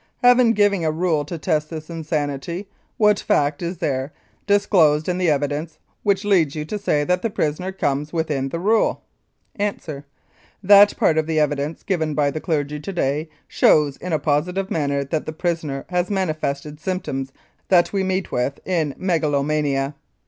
Having 0.23 0.53
given 0.53 0.83
a 0.83 0.89
rule 0.91 1.23
to 1.25 1.37
test 1.37 1.69
this 1.69 1.87
insanity, 1.87 2.67
what 2.97 3.19
fact 3.19 3.61
is 3.61 3.77
there 3.77 4.11
disclosed 4.47 5.07
in 5.07 5.19
the 5.19 5.29
evidence 5.29 5.77
which 6.01 6.25
leads 6.25 6.55
you 6.55 6.65
to 6.65 6.79
say 6.79 7.03
that 7.03 7.21
the 7.21 7.29
prisoner 7.29 7.71
comes 7.71 8.11
within 8.11 8.49
the 8.49 8.57
rule? 8.59 9.03
A. 9.59 9.75
That 10.63 10.97
part 10.97 11.19
of 11.19 11.27
the 11.27 11.39
evidence 11.39 11.83
given 11.83 12.15
by 12.15 12.31
the 12.31 12.41
clergy 12.41 12.79
to 12.79 12.91
day 12.91 13.29
shows 13.47 13.97
in 13.97 14.11
a 14.11 14.17
positive 14.17 14.71
manner 14.71 15.03
that 15.03 15.27
the 15.27 15.33
prisoner 15.33 15.85
has 15.89 16.09
manifested 16.09 16.79
symptoms 16.79 17.31
that 17.67 17.93
we 17.93 18.01
meet 18.03 18.31
with 18.31 18.59
in 18.65 18.95
megalomania. 18.97 19.93